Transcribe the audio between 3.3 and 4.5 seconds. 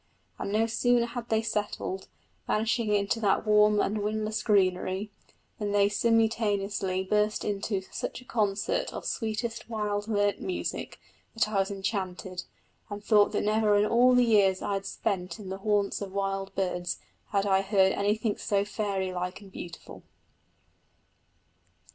warm and windless